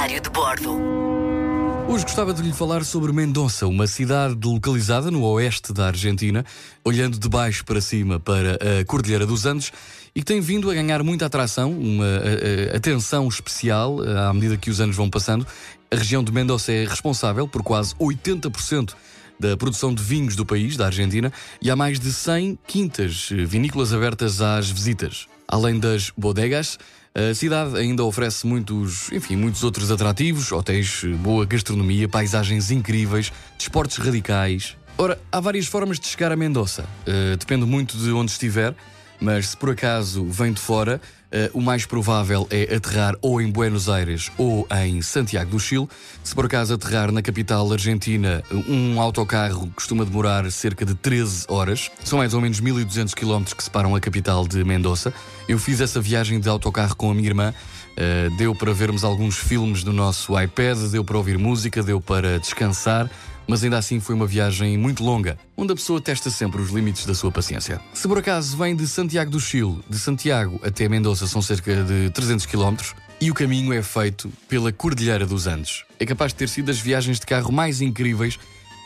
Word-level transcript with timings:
Diário 0.00 0.20
de 0.22 0.30
Bordo. 0.30 0.78
Hoje 1.86 2.04
gostava 2.04 2.32
de 2.32 2.40
lhe 2.40 2.54
falar 2.54 2.86
sobre 2.86 3.12
Mendonça, 3.12 3.66
uma 3.66 3.86
cidade 3.86 4.34
localizada 4.42 5.10
no 5.10 5.22
oeste 5.24 5.74
da 5.74 5.88
Argentina, 5.88 6.42
olhando 6.82 7.18
de 7.18 7.28
baixo 7.28 7.62
para 7.66 7.82
cima 7.82 8.18
para 8.18 8.54
a 8.54 8.84
Cordilheira 8.86 9.26
dos 9.26 9.44
Andes 9.44 9.70
e 10.14 10.20
que 10.20 10.24
tem 10.24 10.40
vindo 10.40 10.70
a 10.70 10.74
ganhar 10.74 11.02
muita 11.02 11.26
atração, 11.26 11.78
uma 11.78 12.06
a, 12.06 12.72
a, 12.72 12.76
atenção 12.78 13.28
especial 13.28 13.98
à 14.26 14.32
medida 14.32 14.56
que 14.56 14.70
os 14.70 14.80
anos 14.80 14.96
vão 14.96 15.10
passando. 15.10 15.46
A 15.90 15.96
região 15.96 16.24
de 16.24 16.32
Mendoza 16.32 16.72
é 16.72 16.86
responsável 16.86 17.46
por 17.46 17.62
quase 17.62 17.94
80% 17.96 18.94
da 19.38 19.54
produção 19.54 19.92
de 19.92 20.02
vinhos 20.02 20.34
do 20.34 20.46
país, 20.46 20.78
da 20.78 20.86
Argentina, 20.86 21.30
e 21.60 21.70
há 21.70 21.76
mais 21.76 22.00
de 22.00 22.10
100 22.10 22.58
quintas 22.66 23.28
vinícolas 23.28 23.92
abertas 23.92 24.40
às 24.40 24.70
visitas. 24.70 25.28
Além 25.52 25.80
das 25.80 26.12
bodegas, 26.16 26.78
a 27.12 27.34
cidade 27.34 27.76
ainda 27.76 28.04
oferece 28.04 28.46
muitos, 28.46 29.10
enfim, 29.10 29.34
muitos 29.34 29.64
outros 29.64 29.90
atrativos, 29.90 30.52
hotéis, 30.52 31.02
boa 31.20 31.44
gastronomia, 31.44 32.08
paisagens 32.08 32.70
incríveis, 32.70 33.32
desportos 33.58 33.96
radicais. 33.96 34.76
Ora, 34.96 35.20
há 35.32 35.40
várias 35.40 35.66
formas 35.66 35.98
de 35.98 36.06
chegar 36.06 36.30
a 36.30 36.36
Mendoza. 36.36 36.84
Uh, 37.02 37.36
depende 37.36 37.66
muito 37.66 37.98
de 37.98 38.12
onde 38.12 38.30
estiver 38.30 38.76
mas 39.20 39.48
se 39.48 39.56
por 39.56 39.70
acaso 39.70 40.24
vem 40.24 40.52
de 40.52 40.60
fora, 40.60 41.00
uh, 41.30 41.58
o 41.58 41.60
mais 41.60 41.84
provável 41.84 42.46
é 42.50 42.74
aterrar 42.74 43.14
ou 43.20 43.40
em 43.40 43.50
Buenos 43.50 43.88
Aires 43.88 44.30
ou 44.38 44.66
em 44.84 45.02
Santiago 45.02 45.50
do 45.50 45.60
Chile. 45.60 45.88
Se 46.24 46.34
por 46.34 46.46
acaso 46.46 46.74
aterrar 46.74 47.12
na 47.12 47.22
capital 47.22 47.70
argentina, 47.72 48.42
um 48.68 49.00
autocarro 49.00 49.70
costuma 49.74 50.04
demorar 50.04 50.50
cerca 50.50 50.84
de 50.84 50.94
13 50.94 51.46
horas. 51.48 51.90
São 52.04 52.18
mais 52.18 52.34
ou 52.34 52.40
menos 52.40 52.60
1200 52.60 53.14
km 53.14 53.44
que 53.56 53.62
separam 53.62 53.94
a 53.94 54.00
capital 54.00 54.48
de 54.48 54.64
Mendoza. 54.64 55.12
Eu 55.48 55.58
fiz 55.58 55.80
essa 55.80 56.00
viagem 56.00 56.40
de 56.40 56.48
autocarro 56.48 56.96
com 56.96 57.10
a 57.10 57.14
minha 57.14 57.28
irmã. 57.28 57.54
Uh, 57.92 58.34
deu 58.36 58.54
para 58.54 58.72
vermos 58.72 59.04
alguns 59.04 59.36
filmes 59.36 59.84
no 59.84 59.92
nosso 59.92 60.38
iPad, 60.40 60.78
deu 60.90 61.04
para 61.04 61.18
ouvir 61.18 61.36
música, 61.36 61.82
deu 61.82 62.00
para 62.00 62.38
descansar 62.38 63.10
mas 63.50 63.64
ainda 63.64 63.78
assim 63.78 63.98
foi 63.98 64.14
uma 64.14 64.28
viagem 64.28 64.78
muito 64.78 65.02
longa, 65.02 65.36
onde 65.56 65.72
a 65.72 65.74
pessoa 65.74 66.00
testa 66.00 66.30
sempre 66.30 66.62
os 66.62 66.70
limites 66.70 67.04
da 67.04 67.16
sua 67.16 67.32
paciência. 67.32 67.80
Se 67.92 68.06
por 68.06 68.16
acaso 68.16 68.56
vem 68.56 68.76
de 68.76 68.86
Santiago 68.86 69.28
do 69.28 69.40
Chile, 69.40 69.80
de 69.90 69.98
Santiago 69.98 70.60
até 70.62 70.88
Mendoza 70.88 71.26
são 71.26 71.42
cerca 71.42 71.82
de 71.82 72.10
300 72.10 72.46
km, 72.46 72.76
e 73.20 73.28
o 73.28 73.34
caminho 73.34 73.72
é 73.72 73.82
feito 73.82 74.30
pela 74.48 74.72
Cordilheira 74.72 75.26
dos 75.26 75.48
Andes. 75.48 75.84
É 75.98 76.06
capaz 76.06 76.32
de 76.32 76.38
ter 76.38 76.48
sido 76.48 76.70
as 76.70 76.78
viagens 76.78 77.18
de 77.18 77.26
carro 77.26 77.50
mais 77.50 77.80
incríveis 77.80 78.38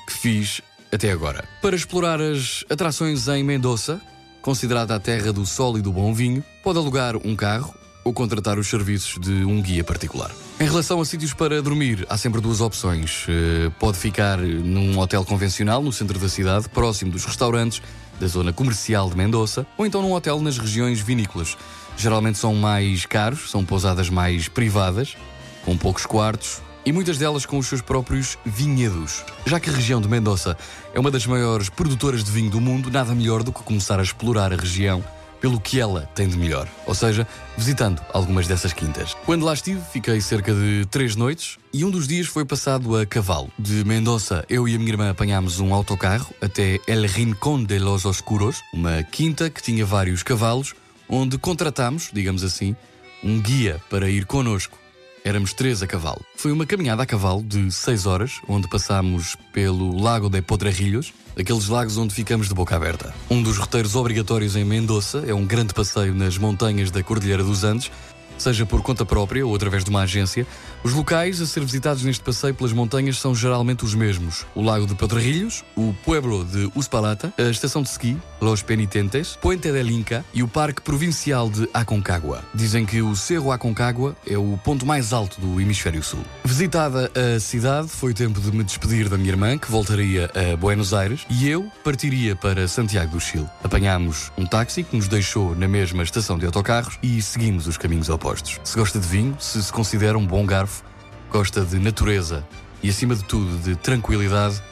que 0.06 0.14
fiz 0.14 0.62
até 0.90 1.12
agora. 1.12 1.44
Para 1.60 1.76
explorar 1.76 2.18
as 2.20 2.64
atrações 2.70 3.28
em 3.28 3.44
Mendoza, 3.44 4.00
considerada 4.40 4.94
a 4.94 4.98
terra 4.98 5.30
do 5.30 5.44
sol 5.44 5.76
e 5.76 5.82
do 5.82 5.92
bom 5.92 6.14
vinho, 6.14 6.42
pode 6.62 6.78
alugar 6.78 7.16
um 7.18 7.36
carro 7.36 7.74
ou 8.04 8.12
contratar 8.12 8.58
os 8.58 8.68
serviços 8.68 9.18
de 9.18 9.44
um 9.44 9.60
guia 9.62 9.82
particular. 9.82 10.30
Em 10.60 10.64
relação 10.64 11.00
a 11.00 11.04
sítios 11.04 11.32
para 11.32 11.60
dormir, 11.62 12.06
há 12.08 12.16
sempre 12.16 12.40
duas 12.40 12.60
opções. 12.60 13.26
Eh, 13.28 13.70
pode 13.78 13.98
ficar 13.98 14.38
num 14.38 14.98
hotel 14.98 15.24
convencional 15.24 15.82
no 15.82 15.92
centro 15.92 16.18
da 16.18 16.28
cidade, 16.28 16.68
próximo 16.68 17.10
dos 17.10 17.24
restaurantes 17.24 17.82
da 18.20 18.26
zona 18.26 18.52
comercial 18.52 19.10
de 19.10 19.16
Mendoza, 19.16 19.66
ou 19.76 19.86
então 19.86 20.02
num 20.02 20.12
hotel 20.12 20.40
nas 20.40 20.58
regiões 20.58 21.00
vinícolas. 21.00 21.56
Geralmente 21.96 22.38
são 22.38 22.54
mais 22.54 23.06
caros, 23.06 23.50
são 23.50 23.64
pousadas 23.64 24.08
mais 24.08 24.48
privadas, 24.48 25.16
com 25.64 25.76
poucos 25.76 26.06
quartos, 26.06 26.60
e 26.86 26.92
muitas 26.92 27.16
delas 27.16 27.46
com 27.46 27.58
os 27.58 27.66
seus 27.66 27.80
próprios 27.80 28.36
vinhedos. 28.44 29.24
Já 29.46 29.58
que 29.58 29.70
a 29.70 29.72
região 29.72 30.00
de 30.00 30.08
Mendoza 30.08 30.56
é 30.92 31.00
uma 31.00 31.10
das 31.10 31.26
maiores 31.26 31.68
produtoras 31.68 32.22
de 32.22 32.30
vinho 32.30 32.50
do 32.50 32.60
mundo, 32.60 32.90
nada 32.90 33.14
melhor 33.14 33.42
do 33.42 33.52
que 33.52 33.62
começar 33.62 33.98
a 33.98 34.02
explorar 34.02 34.52
a 34.52 34.56
região 34.56 35.02
pelo 35.44 35.60
que 35.60 35.78
ela 35.78 36.08
tem 36.14 36.26
de 36.26 36.38
melhor, 36.38 36.66
ou 36.86 36.94
seja, 36.94 37.28
visitando 37.54 38.00
algumas 38.14 38.46
dessas 38.46 38.72
quintas. 38.72 39.14
Quando 39.26 39.44
lá 39.44 39.52
estive, 39.52 39.78
fiquei 39.92 40.18
cerca 40.18 40.54
de 40.54 40.86
três 40.90 41.16
noites 41.16 41.58
e 41.70 41.84
um 41.84 41.90
dos 41.90 42.08
dias 42.08 42.26
foi 42.26 42.46
passado 42.46 42.96
a 42.96 43.04
cavalo. 43.04 43.52
De 43.58 43.84
Mendoza, 43.84 44.42
eu 44.48 44.66
e 44.66 44.74
a 44.74 44.78
minha 44.78 44.92
irmã 44.92 45.10
apanhámos 45.10 45.60
um 45.60 45.74
autocarro 45.74 46.34
até 46.40 46.80
El 46.88 47.06
Rincón 47.06 47.66
de 47.66 47.78
los 47.78 48.06
Oscuros, 48.06 48.62
uma 48.72 49.02
quinta 49.02 49.50
que 49.50 49.62
tinha 49.62 49.84
vários 49.84 50.22
cavalos, 50.22 50.74
onde 51.06 51.36
contratámos, 51.36 52.08
digamos 52.10 52.42
assim, 52.42 52.74
um 53.22 53.38
guia 53.38 53.78
para 53.90 54.08
ir 54.08 54.24
connosco. 54.24 54.78
Éramos 55.26 55.54
três 55.54 55.82
a 55.82 55.86
cavalo. 55.86 56.22
Foi 56.36 56.52
uma 56.52 56.66
caminhada 56.66 57.02
a 57.02 57.06
cavalo 57.06 57.42
de 57.42 57.72
seis 57.72 58.04
horas, 58.04 58.42
onde 58.46 58.68
passámos 58.68 59.38
pelo 59.54 59.98
Lago 59.98 60.28
de 60.28 60.42
Podrejilhos, 60.42 61.14
aqueles 61.34 61.66
lagos 61.68 61.96
onde 61.96 62.12
ficamos 62.12 62.46
de 62.46 62.54
boca 62.54 62.76
aberta. 62.76 63.14
Um 63.30 63.42
dos 63.42 63.56
roteiros 63.56 63.96
obrigatórios 63.96 64.54
em 64.54 64.66
Mendoza 64.66 65.24
é 65.26 65.32
um 65.32 65.46
grande 65.46 65.72
passeio 65.72 66.14
nas 66.14 66.36
montanhas 66.36 66.90
da 66.90 67.02
Cordilheira 67.02 67.42
dos 67.42 67.64
Andes, 67.64 67.90
seja 68.38 68.66
por 68.66 68.82
conta 68.82 69.04
própria 69.04 69.46
ou 69.46 69.54
através 69.54 69.84
de 69.84 69.90
uma 69.90 70.02
agência. 70.02 70.46
Os 70.82 70.92
locais 70.92 71.40
a 71.40 71.46
ser 71.46 71.60
visitados 71.60 72.02
neste 72.02 72.22
passeio 72.22 72.54
pelas 72.54 72.72
montanhas 72.72 73.18
são 73.18 73.34
geralmente 73.34 73.84
os 73.84 73.94
mesmos: 73.94 74.44
o 74.54 74.62
Lago 74.62 74.86
de 74.86 74.94
Pedregilhos, 74.94 75.64
o 75.76 75.94
Pueblo 76.04 76.44
de 76.44 76.70
Uspalata, 76.74 77.32
a 77.38 77.42
estação 77.42 77.82
de 77.82 77.88
ski 77.88 78.16
Los 78.40 78.62
Penitentes, 78.62 79.38
Puente 79.40 79.72
del 79.72 79.90
Inca 79.90 80.24
e 80.34 80.42
o 80.42 80.48
Parque 80.48 80.82
Provincial 80.82 81.48
de 81.48 81.68
Aconcagua. 81.72 82.44
Dizem 82.54 82.84
que 82.84 83.00
o 83.00 83.16
Cerro 83.16 83.50
Aconcagua 83.50 84.14
é 84.26 84.36
o 84.36 84.58
ponto 84.62 84.84
mais 84.84 85.12
alto 85.12 85.40
do 85.40 85.60
Hemisfério 85.60 86.02
Sul. 86.02 86.24
Visitada 86.44 87.10
a 87.14 87.40
cidade, 87.40 87.88
foi 87.88 88.12
tempo 88.12 88.40
de 88.40 88.52
me 88.52 88.62
despedir 88.62 89.08
da 89.08 89.16
minha 89.16 89.30
irmã, 89.30 89.56
que 89.56 89.70
voltaria 89.70 90.30
a 90.34 90.56
Buenos 90.56 90.92
Aires, 90.92 91.24
e 91.30 91.48
eu 91.48 91.70
partiria 91.82 92.36
para 92.36 92.68
Santiago 92.68 93.12
do 93.12 93.20
Chile. 93.20 93.48
Apanhámos 93.62 94.30
um 94.36 94.44
táxi 94.44 94.82
que 94.82 94.96
nos 94.96 95.08
deixou 95.08 95.54
na 95.54 95.68
mesma 95.68 96.02
estação 96.02 96.38
de 96.38 96.46
autocarros 96.46 96.98
e 97.02 97.22
seguimos 97.22 97.66
os 97.66 97.78
caminhos 97.78 98.08
opostos. 98.08 98.23
Se 98.64 98.78
gosta 98.78 98.98
de 98.98 99.06
vinho, 99.06 99.36
se 99.38 99.62
se 99.62 99.70
considera 99.70 100.16
um 100.16 100.26
bom 100.26 100.46
garfo, 100.46 100.82
gosta 101.30 101.62
de 101.62 101.78
natureza 101.78 102.42
e, 102.82 102.88
acima 102.88 103.14
de 103.14 103.22
tudo, 103.22 103.58
de 103.58 103.76
tranquilidade, 103.76 104.62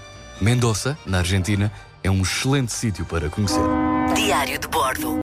Mendoza, 0.41 0.97
na 1.05 1.19
Argentina, 1.19 1.71
é 2.03 2.11
um 2.11 2.23
excelente 2.23 2.73
sítio 2.73 3.05
para 3.05 3.29
conhecer. 3.29 3.61
Diário 4.15 4.59
de 4.59 4.67
Bordo. 4.69 5.11